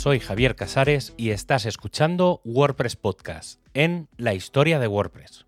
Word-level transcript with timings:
soy 0.00 0.18
Javier 0.18 0.56
Casares 0.56 1.12
y 1.18 1.28
estás 1.28 1.66
escuchando 1.66 2.40
WordPress 2.46 2.96
Podcast 2.96 3.60
en 3.74 4.08
La 4.16 4.32
historia 4.32 4.78
de 4.78 4.86
WordPress. 4.86 5.44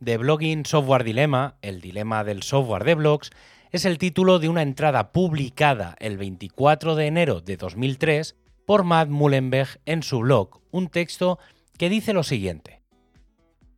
The 0.00 0.16
Blogging 0.16 0.64
Software 0.64 1.02
Dilemma, 1.02 1.56
el 1.60 1.80
dilema 1.80 2.22
del 2.22 2.44
software 2.44 2.84
de 2.84 2.94
blogs, 2.94 3.30
es 3.72 3.84
el 3.84 3.98
título 3.98 4.38
de 4.38 4.48
una 4.48 4.62
entrada 4.62 5.10
publicada 5.10 5.96
el 5.98 6.18
24 6.18 6.94
de 6.94 7.06
enero 7.08 7.40
de 7.40 7.56
2003 7.56 8.36
por 8.64 8.84
Matt 8.84 9.08
Mullenweg 9.08 9.80
en 9.84 10.04
su 10.04 10.20
blog, 10.20 10.60
un 10.70 10.86
texto 10.86 11.40
que 11.76 11.88
dice 11.88 12.12
lo 12.12 12.22
siguiente. 12.22 12.80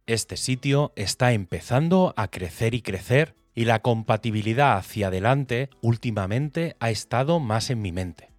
Este 0.05 0.37
sitio 0.37 0.92
está 0.95 1.32
empezando 1.32 2.12
a 2.19 2.28
crecer 2.28 2.74
y 2.74 2.82
crecer 2.82 3.34
y 3.55 3.64
la 3.64 3.80
compatibilidad 3.80 4.77
hacia 4.77 5.06
adelante 5.06 5.70
últimamente 5.80 6.77
ha 6.80 6.91
estado 6.91 7.41
más 7.41 7.70
en 7.70 7.80
mi 7.80 7.91
mente. 7.91 8.34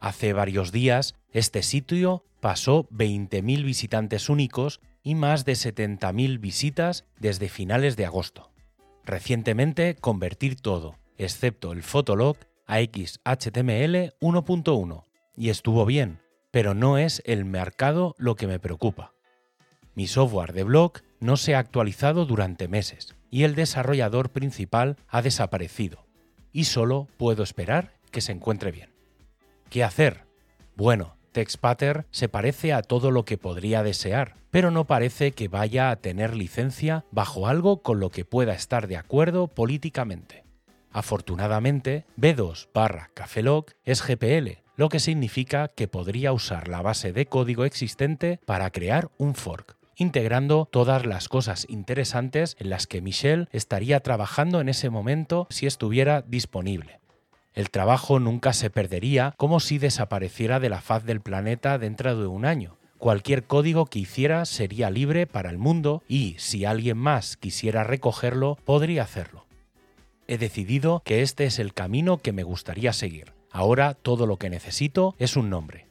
Hace 0.00 0.32
varios 0.32 0.72
días 0.72 1.14
este 1.32 1.62
sitio 1.62 2.24
pasó 2.40 2.88
20.000 2.90 3.64
visitantes 3.64 4.28
únicos 4.28 4.80
y 5.02 5.14
más 5.14 5.44
de 5.44 5.52
70.000 5.52 6.40
visitas 6.40 7.04
desde 7.18 7.48
finales 7.48 7.96
de 7.96 8.06
agosto. 8.06 8.50
Recientemente 9.04 9.94
convertir 9.94 10.56
todo, 10.56 10.96
excepto 11.16 11.72
el 11.72 11.82
Fotolog, 11.82 12.36
a 12.66 12.80
XHTML 12.80 14.14
1.1 14.20 15.04
y 15.36 15.50
estuvo 15.50 15.86
bien, 15.86 16.20
pero 16.50 16.74
no 16.74 16.98
es 16.98 17.22
el 17.24 17.44
mercado 17.44 18.14
lo 18.18 18.34
que 18.34 18.46
me 18.46 18.58
preocupa. 18.58 19.12
Mi 19.94 20.06
software 20.06 20.52
de 20.52 20.64
blog 20.64 20.94
no 21.20 21.36
se 21.36 21.54
ha 21.54 21.58
actualizado 21.58 22.26
durante 22.26 22.68
meses 22.68 23.14
y 23.30 23.44
el 23.44 23.54
desarrollador 23.54 24.30
principal 24.30 24.96
ha 25.08 25.22
desaparecido, 25.22 26.06
y 26.52 26.64
solo 26.64 27.06
puedo 27.16 27.42
esperar 27.42 27.92
que 28.10 28.20
se 28.20 28.32
encuentre 28.32 28.72
bien. 28.72 28.95
¿Qué 29.70 29.82
hacer? 29.82 30.24
Bueno, 30.76 31.16
TextPattern 31.32 32.06
se 32.10 32.28
parece 32.28 32.72
a 32.72 32.82
todo 32.82 33.10
lo 33.10 33.24
que 33.24 33.36
podría 33.36 33.82
desear, 33.82 34.36
pero 34.50 34.70
no 34.70 34.86
parece 34.86 35.32
que 35.32 35.48
vaya 35.48 35.90
a 35.90 35.96
tener 35.96 36.34
licencia 36.34 37.04
bajo 37.10 37.46
algo 37.46 37.82
con 37.82 38.00
lo 38.00 38.10
que 38.10 38.24
pueda 38.24 38.54
estar 38.54 38.86
de 38.86 38.96
acuerdo 38.96 39.48
políticamente. 39.48 40.44
Afortunadamente, 40.90 42.06
B2 42.16 42.68
barra 42.72 43.10
Cafelog 43.12 43.66
es 43.84 44.02
GPL, 44.02 44.62
lo 44.76 44.88
que 44.88 45.00
significa 45.00 45.68
que 45.68 45.88
podría 45.88 46.32
usar 46.32 46.68
la 46.68 46.80
base 46.80 47.12
de 47.12 47.26
código 47.26 47.64
existente 47.64 48.40
para 48.46 48.70
crear 48.70 49.10
un 49.18 49.34
fork, 49.34 49.76
integrando 49.96 50.68
todas 50.70 51.04
las 51.04 51.28
cosas 51.28 51.66
interesantes 51.68 52.56
en 52.58 52.70
las 52.70 52.86
que 52.86 53.02
Michelle 53.02 53.48
estaría 53.52 54.00
trabajando 54.00 54.60
en 54.60 54.68
ese 54.68 54.90
momento 54.90 55.46
si 55.50 55.66
estuviera 55.66 56.22
disponible. 56.22 57.00
El 57.56 57.70
trabajo 57.70 58.20
nunca 58.20 58.52
se 58.52 58.68
perdería 58.68 59.34
como 59.38 59.60
si 59.60 59.78
desapareciera 59.78 60.60
de 60.60 60.68
la 60.68 60.82
faz 60.82 61.04
del 61.04 61.22
planeta 61.22 61.78
dentro 61.78 62.14
de 62.14 62.26
un 62.26 62.44
año. 62.44 62.76
Cualquier 62.98 63.44
código 63.44 63.86
que 63.86 63.98
hiciera 63.98 64.44
sería 64.44 64.90
libre 64.90 65.26
para 65.26 65.48
el 65.48 65.56
mundo 65.56 66.02
y, 66.06 66.36
si 66.38 66.66
alguien 66.66 66.98
más 66.98 67.38
quisiera 67.38 67.82
recogerlo, 67.82 68.58
podría 68.66 69.04
hacerlo. 69.04 69.46
He 70.28 70.36
decidido 70.36 71.00
que 71.02 71.22
este 71.22 71.46
es 71.46 71.58
el 71.58 71.72
camino 71.72 72.18
que 72.18 72.32
me 72.32 72.42
gustaría 72.42 72.92
seguir. 72.92 73.32
Ahora 73.50 73.94
todo 73.94 74.26
lo 74.26 74.36
que 74.36 74.50
necesito 74.50 75.14
es 75.18 75.34
un 75.34 75.48
nombre. 75.48 75.86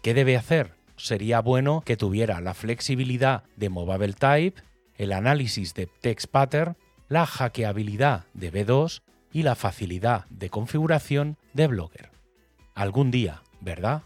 ¿Qué 0.00 0.14
debe 0.14 0.38
hacer? 0.38 0.76
Sería 0.96 1.40
bueno 1.40 1.82
que 1.84 1.98
tuviera 1.98 2.40
la 2.40 2.54
flexibilidad 2.54 3.42
de 3.56 3.68
Movable 3.68 4.14
Type, 4.14 4.62
el 4.96 5.12
análisis 5.12 5.74
de 5.74 5.88
text 6.00 6.28
pattern, 6.30 6.74
la 7.08 7.26
hackeabilidad 7.26 8.24
de 8.32 8.50
B2 8.50 9.02
y 9.36 9.42
la 9.42 9.54
facilidad 9.54 10.24
de 10.30 10.48
configuración 10.48 11.36
de 11.52 11.66
Blogger. 11.66 12.10
Algún 12.74 13.10
día, 13.10 13.42
¿verdad? 13.60 14.04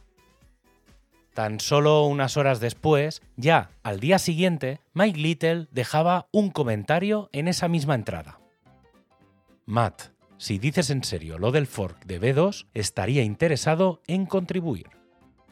Tan 1.35 1.61
solo 1.61 2.05
unas 2.07 2.37
horas 2.37 2.59
después, 2.59 3.23
ya 3.37 3.71
al 3.85 4.01
día 4.01 4.19
siguiente, 4.19 4.81
Mike 4.93 5.21
Little 5.21 5.69
dejaba 5.71 6.27
un 6.33 6.51
comentario 6.51 7.31
en 7.33 7.47
esa 7.47 7.69
misma 7.69 7.95
entrada. 7.95 8.41
Matt, 9.67 10.11
si 10.37 10.59
dices 10.59 10.91
en 10.91 11.05
serio 11.05 11.39
lo 11.39 11.53
del 11.53 11.69
fork 11.69 12.07
de 12.07 12.21
B2, 12.21 12.67
estaría 12.75 13.23
interesado 13.23 14.03
en 14.09 14.27
contribuir. 14.27 14.89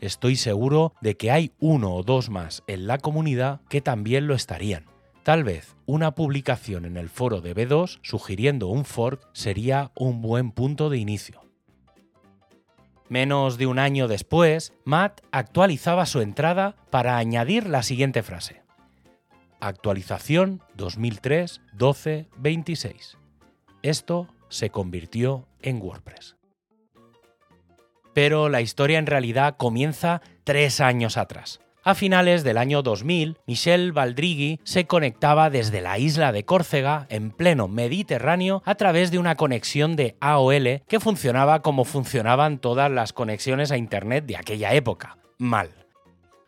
Estoy 0.00 0.34
seguro 0.34 0.92
de 1.00 1.16
que 1.16 1.30
hay 1.30 1.52
uno 1.60 1.94
o 1.94 2.02
dos 2.02 2.30
más 2.30 2.64
en 2.66 2.88
la 2.88 2.98
comunidad 2.98 3.60
que 3.68 3.80
también 3.80 4.26
lo 4.26 4.34
estarían. 4.34 4.86
Tal 5.28 5.44
vez 5.44 5.76
una 5.84 6.14
publicación 6.14 6.86
en 6.86 6.96
el 6.96 7.10
foro 7.10 7.42
de 7.42 7.54
B2 7.54 7.98
sugiriendo 8.00 8.68
un 8.68 8.86
fork 8.86 9.28
sería 9.34 9.92
un 9.94 10.22
buen 10.22 10.52
punto 10.52 10.88
de 10.88 10.96
inicio. 10.96 11.42
Menos 13.10 13.58
de 13.58 13.66
un 13.66 13.78
año 13.78 14.08
después, 14.08 14.72
Matt 14.84 15.20
actualizaba 15.30 16.06
su 16.06 16.22
entrada 16.22 16.76
para 16.88 17.18
añadir 17.18 17.68
la 17.68 17.82
siguiente 17.82 18.22
frase. 18.22 18.62
Actualización 19.60 20.62
2003 20.76 21.60
12 21.74 22.28
26. 22.38 23.18
Esto 23.82 24.28
se 24.48 24.70
convirtió 24.70 25.46
en 25.60 25.82
WordPress. 25.82 26.38
Pero 28.14 28.48
la 28.48 28.62
historia 28.62 28.98
en 28.98 29.04
realidad 29.04 29.58
comienza 29.58 30.22
tres 30.44 30.80
años 30.80 31.18
atrás. 31.18 31.60
A 31.88 31.94
finales 31.94 32.44
del 32.44 32.58
año 32.58 32.82
2000, 32.82 33.38
Michel 33.46 33.92
Baldrigui 33.92 34.60
se 34.62 34.86
conectaba 34.86 35.48
desde 35.48 35.80
la 35.80 35.98
isla 35.98 36.32
de 36.32 36.44
Córcega, 36.44 37.06
en 37.08 37.30
pleno 37.30 37.66
Mediterráneo, 37.66 38.62
a 38.66 38.74
través 38.74 39.10
de 39.10 39.18
una 39.18 39.36
conexión 39.36 39.96
de 39.96 40.14
AOL 40.20 40.82
que 40.86 41.00
funcionaba 41.00 41.62
como 41.62 41.86
funcionaban 41.86 42.58
todas 42.58 42.90
las 42.90 43.14
conexiones 43.14 43.70
a 43.70 43.78
Internet 43.78 44.26
de 44.26 44.36
aquella 44.36 44.74
época. 44.74 45.16
Mal. 45.38 45.70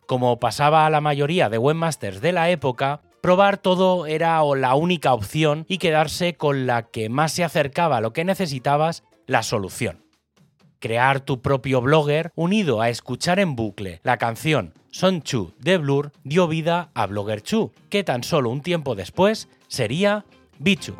Como 0.06 0.38
pasaba 0.38 0.84
a 0.84 0.90
la 0.90 1.00
mayoría 1.00 1.48
de 1.48 1.56
webmasters 1.56 2.20
de 2.20 2.32
la 2.32 2.50
época, 2.50 3.00
probar 3.22 3.56
todo 3.56 4.04
era 4.04 4.42
la 4.56 4.74
única 4.74 5.14
opción 5.14 5.64
y 5.68 5.78
quedarse 5.78 6.34
con 6.34 6.66
la 6.66 6.82
que 6.82 7.08
más 7.08 7.32
se 7.32 7.44
acercaba 7.44 7.96
a 7.96 8.00
lo 8.02 8.12
que 8.12 8.26
necesitabas, 8.26 9.04
la 9.26 9.42
solución. 9.42 10.09
Crear 10.80 11.20
tu 11.20 11.42
propio 11.42 11.82
blogger 11.82 12.32
unido 12.36 12.80
a 12.80 12.88
escuchar 12.88 13.38
en 13.38 13.54
bucle 13.54 14.00
la 14.02 14.16
canción 14.16 14.72
Son 14.90 15.20
Chu 15.20 15.52
de 15.58 15.76
Blur 15.76 16.10
dio 16.24 16.48
vida 16.48 16.90
a 16.94 17.06
Blogger 17.06 17.42
Chu, 17.42 17.70
que 17.90 18.02
tan 18.02 18.24
solo 18.24 18.48
un 18.48 18.62
tiempo 18.62 18.94
después 18.94 19.48
sería 19.68 20.24
Bichu. 20.58 20.96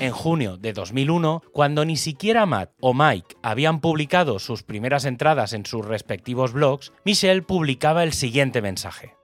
En 0.00 0.12
junio 0.12 0.56
de 0.56 0.72
2001, 0.72 1.42
cuando 1.52 1.84
ni 1.84 1.96
siquiera 1.96 2.46
Matt 2.46 2.72
o 2.80 2.94
Mike 2.94 3.36
habían 3.42 3.80
publicado 3.80 4.38
sus 4.38 4.62
primeras 4.62 5.04
entradas 5.04 5.52
en 5.52 5.66
sus 5.66 5.84
respectivos 5.84 6.52
blogs, 6.52 6.92
Michelle 7.04 7.42
publicaba 7.42 8.02
el 8.02 8.12
siguiente 8.12 8.62
mensaje. 8.62 9.14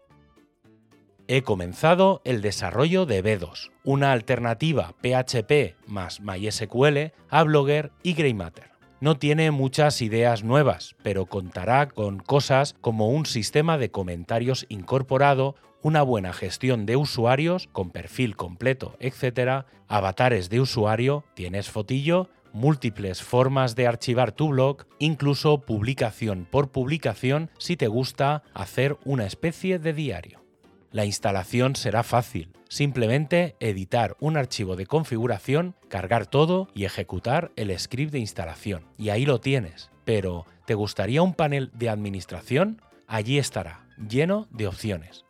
He 1.28 1.42
comenzado 1.42 2.20
el 2.24 2.40
desarrollo 2.40 3.06
de 3.06 3.24
B2, 3.24 3.72
una 3.82 4.12
alternativa 4.12 4.94
PHP 5.02 5.74
más 5.86 6.20
MySQL 6.20 7.12
a 7.30 7.42
Blogger 7.42 7.90
y 8.04 8.12
Greymatter. 8.12 8.70
No 9.00 9.18
tiene 9.18 9.50
muchas 9.50 10.00
ideas 10.02 10.44
nuevas, 10.44 10.94
pero 11.02 11.26
contará 11.26 11.88
con 11.88 12.18
cosas 12.18 12.74
como 12.80 13.08
un 13.08 13.26
sistema 13.26 13.76
de 13.76 13.90
comentarios 13.90 14.66
incorporado, 14.68 15.56
una 15.86 16.02
buena 16.02 16.32
gestión 16.32 16.84
de 16.84 16.96
usuarios 16.96 17.68
con 17.70 17.90
perfil 17.90 18.34
completo, 18.34 18.96
etc., 18.98 19.66
avatares 19.86 20.50
de 20.50 20.58
usuario, 20.58 21.22
tienes 21.34 21.70
fotillo, 21.70 22.28
múltiples 22.52 23.22
formas 23.22 23.76
de 23.76 23.86
archivar 23.86 24.32
tu 24.32 24.48
blog, 24.48 24.78
incluso 24.98 25.60
publicación 25.60 26.48
por 26.50 26.72
publicación 26.72 27.50
si 27.56 27.76
te 27.76 27.86
gusta 27.86 28.42
hacer 28.52 28.96
una 29.04 29.26
especie 29.26 29.78
de 29.78 29.92
diario. 29.92 30.42
La 30.90 31.04
instalación 31.04 31.76
será 31.76 32.02
fácil, 32.02 32.50
simplemente 32.68 33.54
editar 33.60 34.16
un 34.18 34.36
archivo 34.36 34.74
de 34.74 34.86
configuración, 34.86 35.76
cargar 35.88 36.26
todo 36.26 36.66
y 36.74 36.84
ejecutar 36.84 37.52
el 37.54 37.78
script 37.78 38.10
de 38.10 38.18
instalación. 38.18 38.86
Y 38.98 39.10
ahí 39.10 39.24
lo 39.24 39.38
tienes. 39.38 39.92
Pero, 40.04 40.46
¿te 40.64 40.74
gustaría 40.74 41.22
un 41.22 41.34
panel 41.34 41.70
de 41.74 41.90
administración? 41.90 42.82
Allí 43.06 43.38
estará, 43.38 43.86
lleno 44.08 44.48
de 44.50 44.66
opciones. 44.66 45.25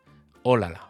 ¡Ólala! 0.49 0.87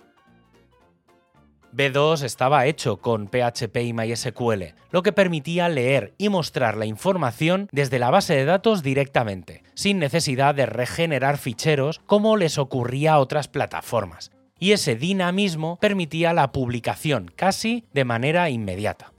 B2 1.73 2.21
estaba 2.21 2.67
hecho 2.67 2.97
con 2.97 3.27
PHP 3.27 3.77
y 3.77 3.91
MySQL, 3.91 4.75
lo 4.91 5.01
que 5.01 5.11
permitía 5.11 5.67
leer 5.67 6.13
y 6.19 6.29
mostrar 6.29 6.77
la 6.77 6.85
información 6.85 7.67
desde 7.71 7.97
la 7.97 8.11
base 8.11 8.35
de 8.35 8.45
datos 8.45 8.83
directamente, 8.83 9.63
sin 9.73 9.97
necesidad 9.97 10.53
de 10.53 10.67
regenerar 10.67 11.39
ficheros 11.39 12.01
como 12.05 12.37
les 12.37 12.59
ocurría 12.59 13.13
a 13.13 13.19
otras 13.19 13.47
plataformas. 13.47 14.29
Y 14.59 14.73
ese 14.73 14.95
dinamismo 14.95 15.79
permitía 15.81 16.33
la 16.33 16.51
publicación 16.51 17.31
casi 17.35 17.83
de 17.93 18.05
manera 18.05 18.51
inmediata. 18.51 19.11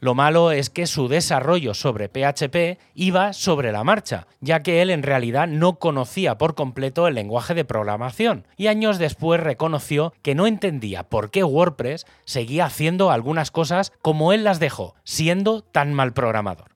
Lo 0.00 0.14
malo 0.14 0.50
es 0.50 0.70
que 0.70 0.86
su 0.86 1.08
desarrollo 1.08 1.74
sobre 1.74 2.08
PHP 2.08 2.80
iba 2.94 3.34
sobre 3.34 3.70
la 3.70 3.84
marcha, 3.84 4.26
ya 4.40 4.62
que 4.62 4.80
él 4.80 4.88
en 4.88 5.02
realidad 5.02 5.46
no 5.46 5.78
conocía 5.78 6.38
por 6.38 6.54
completo 6.54 7.06
el 7.06 7.14
lenguaje 7.14 7.52
de 7.52 7.66
programación, 7.66 8.46
y 8.56 8.68
años 8.68 8.98
después 8.98 9.40
reconoció 9.40 10.14
que 10.22 10.34
no 10.34 10.46
entendía 10.46 11.02
por 11.02 11.30
qué 11.30 11.44
WordPress 11.44 12.06
seguía 12.24 12.64
haciendo 12.64 13.10
algunas 13.10 13.50
cosas 13.50 13.92
como 14.00 14.32
él 14.32 14.42
las 14.42 14.58
dejó, 14.58 14.94
siendo 15.04 15.60
tan 15.60 15.92
mal 15.92 16.14
programador. 16.14 16.70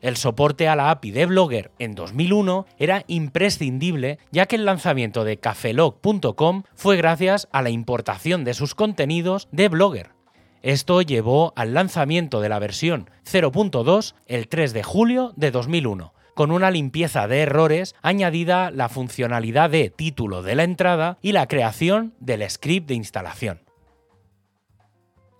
El 0.00 0.16
soporte 0.16 0.68
a 0.68 0.76
la 0.76 0.92
API 0.92 1.10
de 1.10 1.26
Blogger 1.26 1.72
en 1.80 1.96
2001 1.96 2.66
era 2.78 3.02
imprescindible 3.08 4.20
ya 4.30 4.46
que 4.46 4.54
el 4.54 4.64
lanzamiento 4.64 5.24
de 5.24 5.38
cafelog.com 5.38 6.62
fue 6.76 6.96
gracias 6.96 7.48
a 7.50 7.62
la 7.62 7.70
importación 7.70 8.44
de 8.44 8.54
sus 8.54 8.76
contenidos 8.76 9.48
de 9.50 9.68
Blogger. 9.68 10.17
Esto 10.62 11.02
llevó 11.02 11.52
al 11.56 11.74
lanzamiento 11.74 12.40
de 12.40 12.48
la 12.48 12.58
versión 12.58 13.10
0.2 13.24 14.14
el 14.26 14.48
3 14.48 14.72
de 14.72 14.82
julio 14.82 15.32
de 15.36 15.50
2001, 15.50 16.14
con 16.34 16.50
una 16.50 16.70
limpieza 16.70 17.28
de 17.28 17.40
errores 17.40 17.94
añadida 18.02 18.70
la 18.70 18.88
funcionalidad 18.88 19.70
de 19.70 19.90
título 19.90 20.42
de 20.42 20.54
la 20.54 20.64
entrada 20.64 21.18
y 21.22 21.32
la 21.32 21.46
creación 21.46 22.14
del 22.20 22.48
script 22.48 22.88
de 22.88 22.94
instalación. 22.94 23.60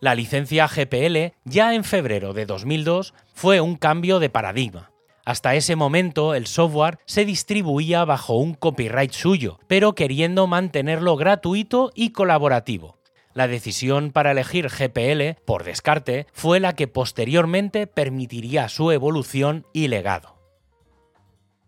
La 0.00 0.14
licencia 0.14 0.68
GPL 0.68 1.34
ya 1.44 1.74
en 1.74 1.82
febrero 1.82 2.32
de 2.32 2.46
2002 2.46 3.14
fue 3.34 3.60
un 3.60 3.76
cambio 3.76 4.20
de 4.20 4.30
paradigma. 4.30 4.92
Hasta 5.24 5.56
ese 5.56 5.76
momento 5.76 6.34
el 6.34 6.46
software 6.46 6.98
se 7.04 7.24
distribuía 7.24 8.04
bajo 8.04 8.34
un 8.34 8.54
copyright 8.54 9.12
suyo, 9.12 9.58
pero 9.66 9.94
queriendo 9.94 10.46
mantenerlo 10.46 11.16
gratuito 11.16 11.90
y 11.94 12.12
colaborativo. 12.12 12.97
La 13.38 13.46
decisión 13.46 14.10
para 14.10 14.32
elegir 14.32 14.66
GPL, 14.66 15.40
por 15.44 15.62
descarte, 15.62 16.26
fue 16.32 16.58
la 16.58 16.74
que 16.74 16.88
posteriormente 16.88 17.86
permitiría 17.86 18.68
su 18.68 18.90
evolución 18.90 19.64
y 19.72 19.86
legado. 19.86 20.34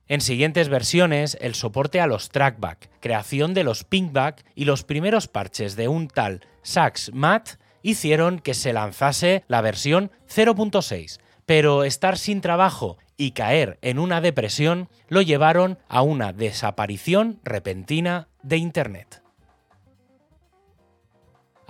En 0.09 0.21
siguientes 0.21 0.69
versiones, 0.69 1.39
el 1.41 1.55
soporte 1.55 2.01
a 2.01 2.09
los 2.09 2.31
trackback, 2.31 2.91
creación 2.99 3.55
de 3.55 3.63
los 3.63 3.85
pinkback 3.85 4.45
y 4.57 4.65
los 4.65 4.83
primeros 4.83 5.29
parches 5.29 5.77
de 5.77 5.87
un 5.87 6.09
tal 6.09 6.41
Sax 6.63 7.13
Mat 7.15 7.51
hicieron 7.83 8.41
que 8.41 8.55
se 8.55 8.73
lanzase 8.73 9.45
la 9.47 9.61
versión 9.61 10.11
0.6, 10.29 11.21
pero 11.47 11.85
estar 11.85 12.19
sin 12.19 12.41
trabajo 12.41 12.99
y 13.17 13.31
caer 13.31 13.79
en 13.81 14.01
una 14.01 14.21
depresión 14.21 14.89
lo 15.07 15.23
llevaron 15.23 15.79
a 15.89 16.03
una 16.03 16.33
desaparición 16.33 17.39
repentina 17.45 18.27
de 18.43 18.57
Internet. 18.57 19.23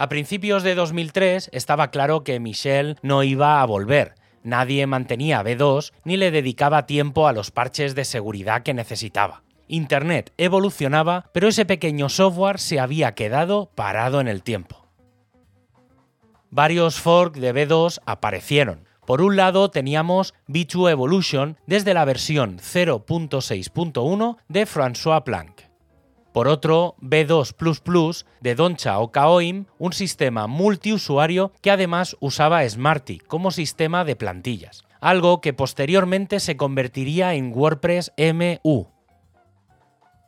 A 0.00 0.08
principios 0.08 0.62
de 0.62 0.74
2003 0.74 1.50
estaba 1.52 1.90
claro 1.90 2.24
que 2.24 2.40
Michelle 2.40 2.96
no 3.02 3.22
iba 3.22 3.60
a 3.60 3.66
volver. 3.66 4.14
Nadie 4.42 4.86
mantenía 4.86 5.42
B2 5.42 5.92
ni 6.04 6.16
le 6.16 6.30
dedicaba 6.30 6.86
tiempo 6.86 7.28
a 7.28 7.34
los 7.34 7.50
parches 7.50 7.94
de 7.94 8.06
seguridad 8.06 8.62
que 8.62 8.72
necesitaba. 8.72 9.42
Internet 9.68 10.32
evolucionaba, 10.38 11.28
pero 11.34 11.48
ese 11.48 11.66
pequeño 11.66 12.08
software 12.08 12.58
se 12.58 12.80
había 12.80 13.14
quedado 13.14 13.72
parado 13.74 14.22
en 14.22 14.28
el 14.28 14.42
tiempo. 14.42 14.88
Varios 16.48 16.98
forks 16.98 17.38
de 17.38 17.54
B2 17.54 18.00
aparecieron. 18.06 18.88
Por 19.04 19.20
un 19.20 19.36
lado 19.36 19.70
teníamos 19.70 20.32
B2 20.48 20.92
Evolution 20.92 21.58
desde 21.66 21.92
la 21.92 22.06
versión 22.06 22.58
0.6.1 22.58 24.38
de 24.48 24.66
François 24.66 25.24
Planck. 25.24 25.69
Por 26.32 26.46
otro, 26.46 26.94
B2 27.00 28.24
de 28.40 28.54
Doncha 28.54 28.98
o 29.00 29.10
Kaoim, 29.10 29.64
un 29.78 29.92
sistema 29.92 30.46
multiusuario 30.46 31.52
que 31.60 31.70
además 31.70 32.16
usaba 32.20 32.68
Smarty 32.68 33.18
como 33.18 33.50
sistema 33.50 34.04
de 34.04 34.14
plantillas, 34.14 34.84
algo 35.00 35.40
que 35.40 35.52
posteriormente 35.52 36.38
se 36.38 36.56
convertiría 36.56 37.34
en 37.34 37.52
WordPress 37.52 38.12
MU. 38.16 38.86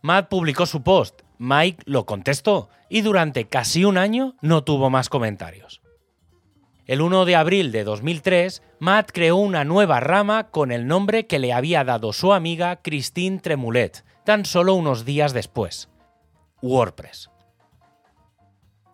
Matt 0.03 0.29
publicó 0.29 0.67
su 0.67 0.83
post, 0.83 1.23
Mike 1.39 1.85
lo 1.87 2.05
contestó 2.07 2.69
y 2.89 3.03
durante 3.03 3.47
casi 3.47 3.85
un 3.85 3.97
año 3.97 4.35
no 4.41 4.65
tuvo 4.65 4.91
más 4.91 5.09
comentarios. 5.09 5.83
El 6.87 7.01
1 7.01 7.25
de 7.27 7.37
abril 7.37 7.71
de 7.71 7.85
2003, 7.85 8.61
Matt 8.81 9.13
creó 9.13 9.37
una 9.37 9.65
nueva 9.65 10.01
rama 10.01 10.51
con 10.51 10.73
el 10.73 10.89
nombre 10.89 11.29
que 11.29 11.39
le 11.39 11.53
había 11.53 11.85
dado 11.85 12.13
su 12.13 12.33
amiga 12.33 12.83
Christine 12.83 13.39
Tremulet, 13.39 14.05
tan 14.25 14.45
solo 14.45 14.75
unos 14.75 15.05
días 15.05 15.33
después. 15.33 15.92
WordPress. 16.63 17.29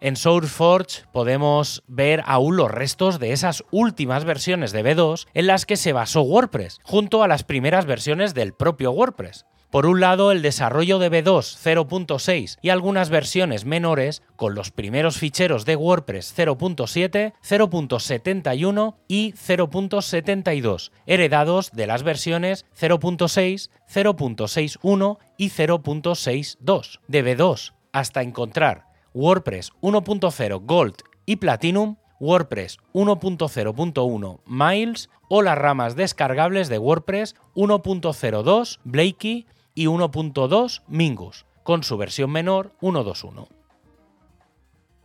En 0.01 0.15
SourceForge 0.17 1.03
podemos 1.13 1.83
ver 1.89 2.23
aún 2.25 2.57
los 2.57 2.71
restos 2.71 3.19
de 3.19 3.33
esas 3.33 3.65
últimas 3.73 4.25
versiones 4.25 4.71
de 4.71 4.85
B2 4.85 5.27
en 5.35 5.47
las 5.49 5.67
que 5.67 5.77
se 5.77 5.93
basó 5.93 6.23
WordPress, 6.23 6.79
junto 6.85 7.23
a 7.23 7.29
las 7.29 7.43
primeras 7.43 7.85
versiones 7.85 8.33
del 8.33 8.53
propio 8.53 8.93
WordPress. 8.93 9.45
Por 9.71 9.85
un 9.85 10.01
lado, 10.01 10.33
el 10.33 10.41
desarrollo 10.41 10.99
de 10.99 11.11
B2 11.11 11.59
0.6 11.87 12.57
y 12.63 12.71
algunas 12.71 13.11
versiones 13.11 13.67
menores 13.67 14.23
con 14.37 14.55
los 14.55 14.71
primeros 14.71 15.19
ficheros 15.19 15.67
de 15.67 15.77
WordPress 15.77 16.35
0.7, 16.35 17.35
0.71 17.47 18.95
y 19.09 19.33
0.72, 19.33 20.91
heredados 21.05 21.71
de 21.73 21.87
las 21.87 22.03
versiones 22.03 22.65
0.6, 22.81 23.69
0.61 23.93 25.19
y 25.37 25.51
0.62 25.51 27.01
de 27.07 27.37
B2, 27.37 27.75
hasta 27.93 28.23
encontrar 28.23 28.87
WordPress 29.13 29.73
1.0 29.83 30.63
Gold 30.65 30.95
y 31.27 31.37
Platinum 31.37 31.97
WordPress 32.21 32.79
1.0.1 32.95 34.41
Miles 34.47 35.11
o 35.29 35.43
las 35.43 35.59
ramas 35.59 35.95
descargables 35.95 36.69
de 36.69 36.79
WordPress 36.79 37.37
1.02 37.55 38.79
Blakey 38.85 39.47
y 39.79 39.87
1.2 39.87 40.83
Mingus, 40.89 41.47
con 41.63 41.85
su 41.85 41.97
versión 41.97 42.33
menor 42.33 42.73
1.2.1. 42.81 43.47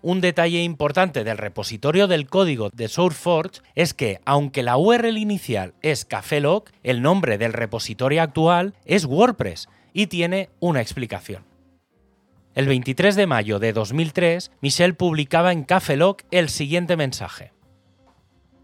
Un 0.02 0.20
detalle 0.20 0.64
importante 0.64 1.24
del 1.24 1.38
repositorio 1.38 2.08
del 2.08 2.28
código 2.28 2.72
de 2.72 2.88
SourceForge 2.88 3.62
es 3.76 3.94
que, 3.94 4.20
aunque 4.26 4.64
la 4.64 4.78
URL 4.78 5.20
inicial 5.20 5.76
es 5.84 6.06
CafeLog, 6.06 6.64
el 6.82 7.04
nombre 7.04 7.38
del 7.38 7.54
repositorio 7.54 8.24
actual 8.24 8.74
es 8.84 9.06
WordPress 9.06 9.70
y 9.94 10.08
tiene 10.08 10.50
una 10.60 10.82
explicación. 10.82 11.46
El 12.56 12.68
23 12.68 13.16
de 13.16 13.28
mayo 13.28 13.60
de 13.60 13.74
2003, 13.74 14.52
Michelle 14.60 14.96
publicaba 14.96 15.52
en 15.52 15.66
CafeLog 15.66 16.18
el 16.32 16.50
siguiente 16.50 16.98
mensaje. 16.98 17.54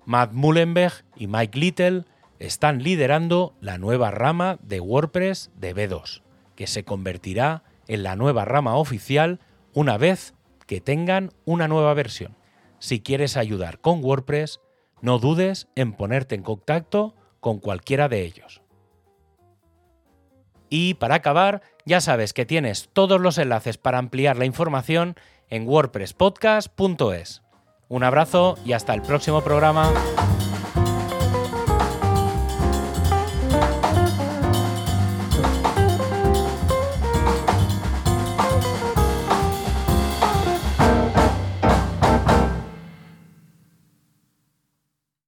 Matt 0.05 0.33
Mullenberg 0.33 1.05
y 1.15 1.27
Mike 1.27 1.59
Little 1.59 2.05
están 2.39 2.81
liderando 2.81 3.53
la 3.61 3.77
nueva 3.77 4.11
rama 4.11 4.57
de 4.61 4.79
WordPress 4.79 5.51
de 5.55 5.75
B2, 5.75 6.21
que 6.55 6.67
se 6.67 6.83
convertirá 6.83 7.63
en 7.87 8.03
la 8.03 8.15
nueva 8.15 8.45
rama 8.45 8.75
oficial 8.75 9.39
una 9.73 9.97
vez 9.97 10.33
que 10.65 10.81
tengan 10.81 11.31
una 11.45 11.67
nueva 11.67 11.93
versión. 11.93 12.35
Si 12.79 13.01
quieres 13.01 13.37
ayudar 13.37 13.79
con 13.79 14.03
WordPress, 14.03 14.61
no 15.01 15.19
dudes 15.19 15.67
en 15.75 15.93
ponerte 15.93 16.35
en 16.35 16.43
contacto 16.43 17.15
con 17.39 17.59
cualquiera 17.59 18.07
de 18.07 18.23
ellos. 18.23 18.61
Y 20.69 20.93
para 20.95 21.15
acabar, 21.15 21.61
ya 21.85 21.99
sabes 21.99 22.33
que 22.33 22.45
tienes 22.45 22.89
todos 22.93 23.19
los 23.19 23.37
enlaces 23.37 23.77
para 23.77 23.97
ampliar 23.97 24.37
la 24.37 24.45
información 24.45 25.15
en 25.49 25.67
wordpresspodcast.es. 25.67 27.41
Un 27.87 28.03
abrazo 28.03 28.57
y 28.63 28.73
hasta 28.73 28.93
el 28.93 29.01
próximo 29.01 29.41
programa. 29.41 29.91